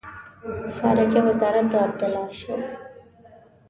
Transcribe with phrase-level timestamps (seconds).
[0.77, 2.55] خارجه وزارت د عبدالله شو.